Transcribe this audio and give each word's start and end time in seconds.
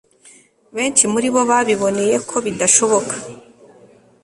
benshi 0.75 1.03
muri 1.13 1.27
bo 1.33 1.41
biboneye 1.67 2.15
ko 2.29 2.35
bidashoboka 2.45 3.13